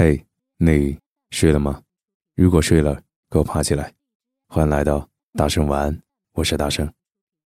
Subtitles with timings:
[0.00, 0.24] 嘿，
[0.58, 0.96] 你
[1.30, 1.82] 睡了吗？
[2.36, 3.92] 如果睡了，给我爬起来。
[4.46, 6.02] 欢迎来到大圣晚安，
[6.34, 6.88] 我是大圣。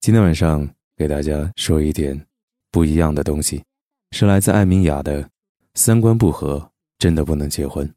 [0.02, 2.26] 今天晚上给大家说一点
[2.70, 3.64] 不一样的东西，
[4.10, 5.30] 是来自艾明雅的
[5.72, 7.88] “三观不合，真的不能结婚”。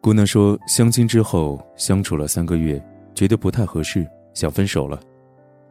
[0.00, 2.82] 姑娘说，相亲之后相处了三个月，
[3.14, 4.98] 觉得不太合适，想分手了。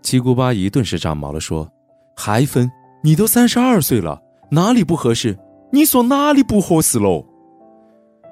[0.06, 1.68] 七姑八姨顿时炸毛了，说
[2.16, 2.72] ：“还分？
[3.02, 5.36] 你都三十二岁了，哪里不合适？
[5.72, 7.26] 你说哪里不合适喽？”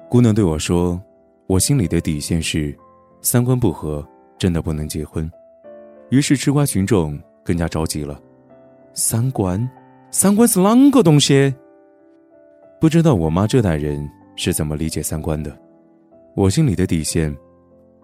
[0.08, 1.02] 姑娘对我说
[1.48, 2.72] ：“我心里的底线是，
[3.22, 4.06] 三观不合，
[4.38, 5.28] 真的不能结婚。”
[6.10, 8.20] 于是吃瓜群众更加着急了
[8.94, 9.68] ：“三观？
[10.12, 11.52] 三观是啷个东西？”
[12.80, 15.52] 不知道我妈这代人是怎么理解三观的。
[16.36, 17.36] 我心里的底线，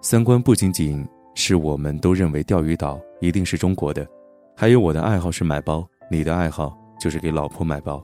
[0.02, 3.00] 三观不仅仅是我们都认为钓鱼岛。
[3.20, 4.08] 一定是中国的，
[4.56, 8.02] 还有我的爱好是买包，你的爱好就是给老婆买包。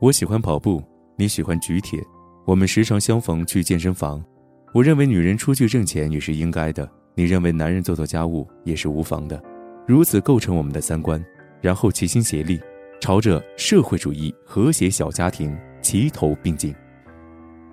[0.00, 0.82] 我喜欢跑步，
[1.14, 2.02] 你喜欢举铁，
[2.46, 4.24] 我们时常相逢去健身房。
[4.72, 9.38] 我认为女人出去挣钱也是应该的，你认为男人做做家务也是无妨的，
[9.86, 11.22] 如此构成我们的三观，
[11.60, 12.58] 然后齐心协力，
[12.98, 16.74] 朝着社会主义和谐小家庭齐头并进。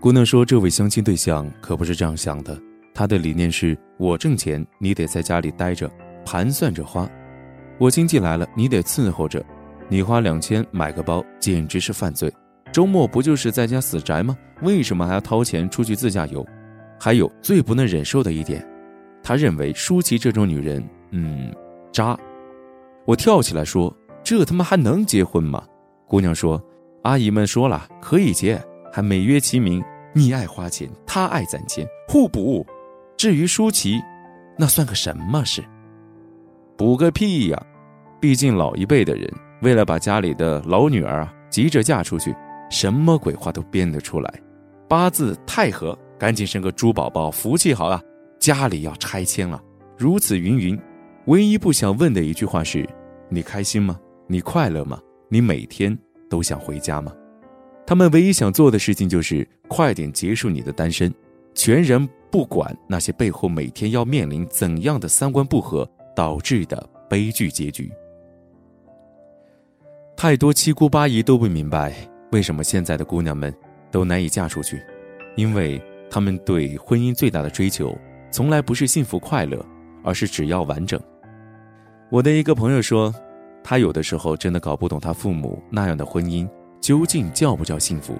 [0.01, 2.61] 姑娘说：“这位相亲对象可不是这样想的，
[2.93, 5.89] 他的理念是我挣钱，你得在家里待着。”
[6.25, 7.05] 盘算着花，
[7.77, 9.43] 我经济来了，你得伺候着。
[9.89, 12.31] 你花两千买个包，简直是犯罪。
[12.71, 14.37] 周末不就是在家死宅吗？
[14.61, 16.45] 为什么还要掏钱出去自驾游？
[16.97, 18.65] 还有最不能忍受的一点，
[19.21, 21.53] 他认为舒淇这种女人，嗯，
[21.91, 22.17] 渣。
[23.05, 25.61] 我跳起来说：“这他妈还能结婚吗？”
[26.07, 26.63] 姑娘说
[27.03, 28.57] ：“阿姨们说了，可以结，
[28.93, 29.83] 还美约其名。
[30.13, 32.65] 你爱花钱，他爱攒钱，互补。
[33.23, 34.03] 至于舒淇，
[34.57, 35.63] 那算个什么事？”
[36.75, 37.65] 补个屁呀！
[38.19, 42.35] 毕竟老一辈的人为了把家里的老女儿啊急着嫁出去，
[42.69, 44.33] 什么鬼话都编得出来。
[44.89, 48.03] 八字太合，赶紧生个猪宝宝，福气好啊！
[48.39, 49.63] 家里要拆迁了，
[49.97, 50.77] 如此云云。
[51.27, 52.85] 唯一不想问的一句话是：
[53.29, 53.97] 你开心吗？
[54.27, 54.99] 你快乐吗？
[55.29, 55.97] 你每天
[56.29, 57.13] 都想回家吗？
[57.87, 61.13] 他们唯一想做的事情就是快点结束你的单身，
[61.53, 65.87] 全然不管那些背后每天要面临怎样的三观不合。
[66.15, 67.91] 导致的悲剧结局。
[70.15, 71.91] 太多七姑八姨都不明白，
[72.31, 73.51] 为什么现在的姑娘们
[73.89, 74.79] 都难以嫁出去，
[75.35, 77.97] 因为她们对婚姻最大的追求，
[78.29, 79.65] 从来不是幸福快乐，
[80.03, 81.01] 而是只要完整。
[82.11, 83.11] 我的一个朋友说，
[83.63, 86.47] 他有的时候真的搞不懂他父母那样的婚姻
[86.79, 88.13] 究竟叫不叫幸福。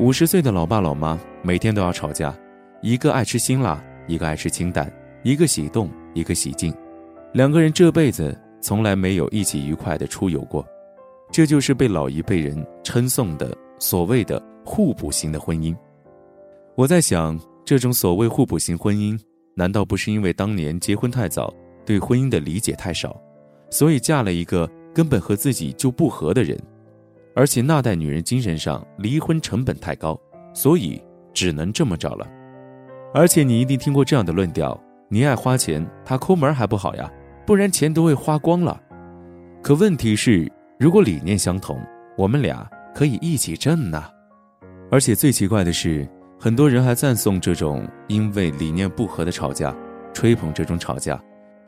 [0.00, 2.34] 五十岁的老爸老妈每天都要吵架，
[2.84, 6.70] 一个爱吃辛辣，一个爱吃清淡，一个喜动，一个喜静。
[7.32, 10.62] 两个人这辈子从来没有一起愉快的出游过，
[11.32, 15.74] 这就是被老一辈人称颂的所谓的互补型的婚姻。
[16.74, 19.18] 我在想，这种所谓互补型婚姻，
[19.54, 21.50] 难道不是因为当年结婚太早，
[21.86, 23.18] 对婚姻的理解太少，
[23.70, 26.60] 所以嫁了一个根本和自己就不合的人？
[27.34, 30.20] 而且那代女人精神上离婚成本太高，
[30.52, 31.02] 所以
[31.32, 32.28] 只能这么找了。
[33.14, 37.08] 而且你一定听过这样的论调：你爱花钱，他抠门还不好呀？
[37.46, 38.80] 不然钱都会花光了。
[39.62, 41.80] 可问题是，如果理念相同，
[42.18, 44.02] 我们俩可以一起挣呢。
[44.90, 46.08] 而且最奇怪的是，
[46.40, 49.72] 很多人还赞颂这种因为理念不合的吵架，
[50.12, 51.22] 吹捧这种吵架，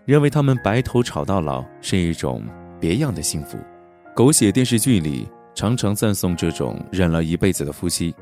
[0.04, 2.42] 认为他们白头吵到老是一种
[2.80, 3.56] 别样的幸福。
[4.16, 8.12] 狗血电视剧里常常赞颂这种忍了一辈子的夫妻，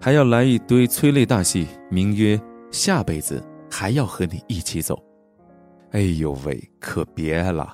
[0.00, 2.38] 还要来一堆催泪大戏，名曰
[2.74, 3.40] 下辈子
[3.70, 5.00] 还要和你一起走。
[5.92, 7.72] 哎呦喂，可别了，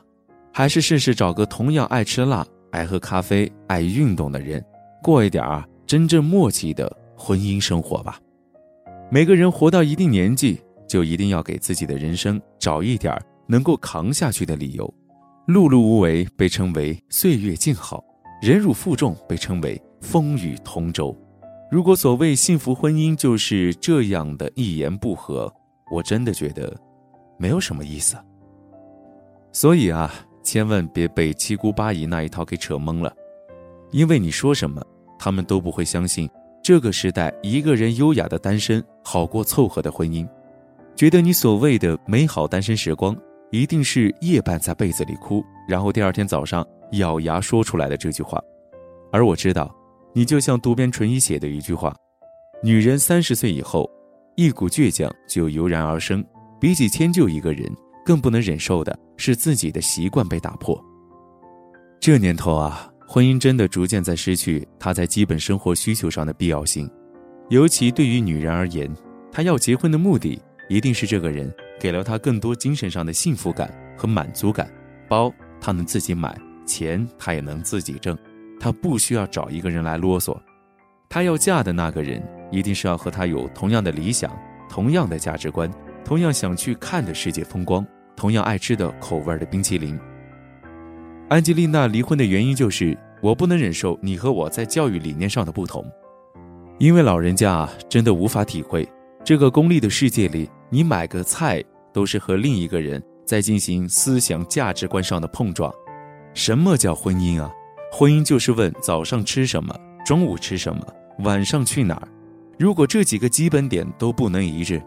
[0.52, 4.62] 还是试试找个同样爱吃辣、爱喝咖啡、爱运动的人，
[5.02, 8.20] 过一点啊真正默契的婚姻生活吧。
[9.10, 14.94] 每个人活到一定年纪，就一定要给自己的人生找一点能够扛下去的理由。
[15.48, 18.04] 碌碌无为被称为岁月静好，
[18.42, 21.16] 忍辱负重被称为风雨同舟。
[21.70, 25.52] 如果所谓幸福婚姻就是这样的一言不合，
[25.90, 26.76] 我真的觉得。
[27.38, 28.18] 没有什么意思，
[29.50, 30.12] 所以啊，
[30.42, 33.10] 千万别被七姑八姨那一套给扯懵了，
[33.92, 34.84] 因为你说什么，
[35.18, 36.28] 他们都不会相信
[36.62, 40.28] 这个时代一个人优雅的单身好过凑合的婚姻，
[40.94, 43.16] 觉得你所谓的美好单身时光，
[43.50, 46.62] 一定是夜半在被子里哭，然后第二天早上
[46.92, 48.38] 咬牙说出来的这句话，
[49.10, 49.74] 而我知道，
[50.12, 51.94] 你就像渡边淳一写的一句话，
[52.62, 53.88] 女人三十岁以后，
[54.36, 56.24] 一股倔强就油然而生。
[56.60, 57.74] 比起迁就一个人，
[58.04, 60.78] 更不能忍受的是自己的习惯被打破。
[61.98, 66.90] 这年头啊，婚姻真的逐渐在失去它在基本生活需求上的必要性，
[67.48, 68.94] 尤其对于女人而言，
[69.32, 74.70] 她要结婚的目的一定是这个人给了她更多精神上的幸福感和满足感。
[75.08, 78.14] 包她能自己买，钱她也能自己挣，
[78.60, 80.36] 她不需要找一个人来啰嗦。
[81.08, 82.22] 她要嫁的那个人
[82.52, 84.30] 一定是要和她有同样的理想、
[84.68, 85.68] 同样的价值观、
[86.04, 87.84] 同样想去看的世界风光、
[88.14, 89.98] 同样爱吃的口味的冰淇淋。
[91.28, 95.84] 安吉丽娜离婚的原因就是我不能忍受你和我在教育理念上的不同，
[96.78, 98.88] 因为老人家啊真的无法体会
[99.24, 101.62] 这个功利的世界里，你买个菜
[101.92, 105.72] 都是和另一个人在进行思想价值观上的碰撞。
[106.34, 107.50] 什么叫婚姻啊？
[107.92, 109.74] 婚姻就是问早上吃什么，
[110.06, 110.86] 中午吃什么。
[111.24, 112.08] 晚上去哪儿？
[112.58, 114.80] 如果这几个基本点都不能一致，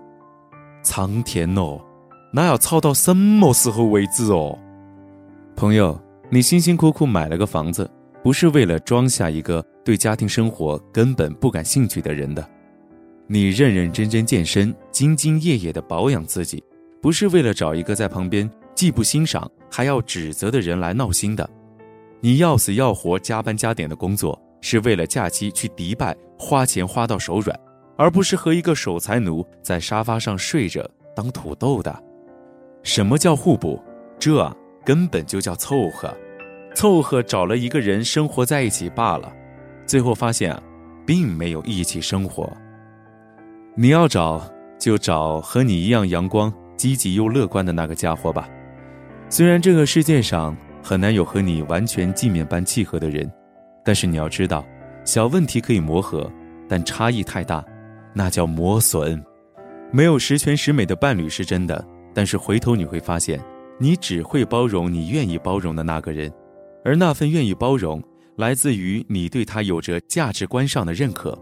[0.81, 1.79] 苍天哦，
[2.31, 4.57] 那要操到什么时候为止哦？
[5.55, 7.89] 朋友，你辛辛苦苦买了个房子，
[8.23, 12.41] 不是为了装下一个对家庭生活根本不感兴趣的人的；
[13.27, 16.63] 你认认真真健身、兢兢业业的保养自己，
[17.01, 21.47] 不是为了找一个在旁边既不欣赏还要指责的人来闹心的；
[22.23, 24.41] 你要死要活加班加点的工作。
[24.65, 27.53] 是为了假期去迪拜花钱花到手软，
[27.97, 31.93] 而不是和一个守财奴在沙发上睡着当土豆的。
[32.81, 33.77] 什么叫互补？
[34.17, 34.49] 这
[34.85, 36.15] 根本就叫凑合，
[36.73, 39.33] 凑合找了一个人生活在一起罢了。
[39.85, 40.57] 最后发现，
[41.05, 42.49] 并没有一起生活。
[43.75, 44.49] 你要找
[44.79, 48.47] 就找和你一样阳光、积极又乐观的那个家伙吧。
[49.27, 53.31] 虽然这个世界上很难有和你完全镜面般契合的人。
[53.83, 54.65] 但是你要知道，
[55.05, 56.29] 小问题可以磨合，
[56.67, 57.63] 但差异太大，
[58.13, 59.23] 那叫磨损。
[59.91, 63.39] 没有十全十美的伴侣是真的，但是回头你会发现，
[63.79, 66.31] 你只会包容你愿意包容的那个人，
[66.83, 68.03] 而那份愿意包容，
[68.35, 71.37] 来自于你对他有着价值观上的认可。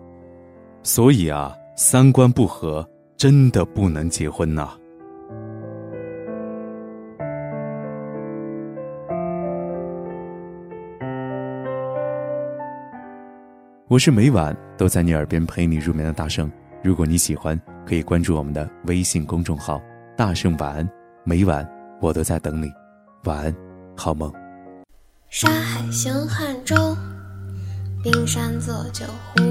[0.84, 4.72] 所以啊，三观不合真的不能结婚呐。
[13.92, 16.50] 我是每晚都在你耳边陪你入眠的大圣。
[16.82, 19.82] 如果你喜欢，可以关注我们的微信公众号
[20.16, 20.90] “大圣晚安”。
[21.26, 22.72] 每晚我都在等你，
[23.26, 23.54] 晚安，
[23.98, 24.32] 好梦。
[25.28, 26.96] 沙海行汉舟，
[28.02, 29.04] 冰山做酒
[29.36, 29.44] 壶。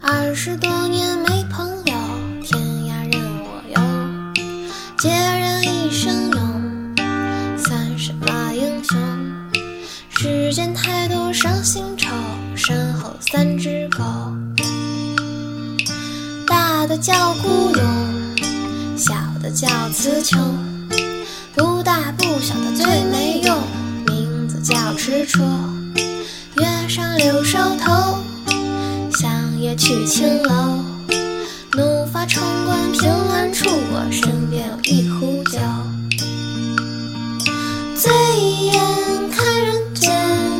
[0.00, 1.94] 二十多年没朋友，
[2.44, 3.80] 天涯任我游。
[4.98, 5.45] 孑然
[16.98, 17.84] 叫孤勇，
[18.96, 20.38] 小的叫词穷，
[21.54, 23.58] 不大不小的最没用，
[24.06, 25.44] 名字叫痴戳。
[26.56, 28.18] 月上柳梢头，
[29.12, 30.78] 向夜去青楼，
[31.72, 35.58] 怒发冲冠凭栏处，我身边有一壶酒。
[37.94, 38.10] 醉
[38.62, 38.82] 眼
[39.30, 40.14] 看人间，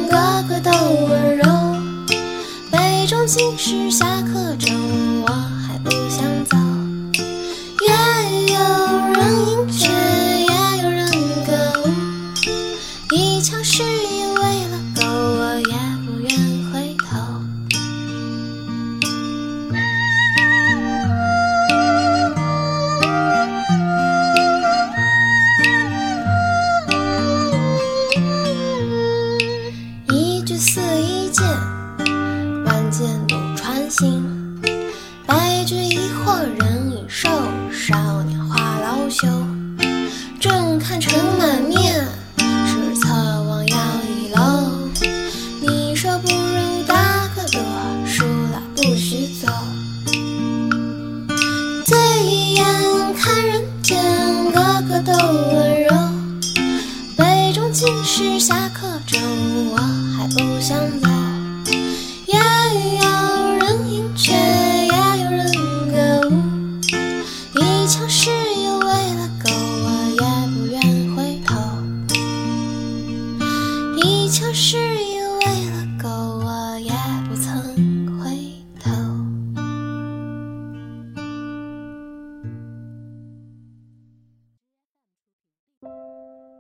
[0.09, 0.71] 个个都
[1.07, 1.47] 温柔。
[3.27, 4.71] 心事下课钟，
[5.23, 5.56] 我还不